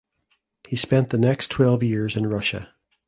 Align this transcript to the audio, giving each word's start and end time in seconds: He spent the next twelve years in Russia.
He 0.67 0.75
spent 0.77 1.09
the 1.11 1.19
next 1.19 1.49
twelve 1.49 1.83
years 1.83 2.17
in 2.17 2.25
Russia. 2.25 2.73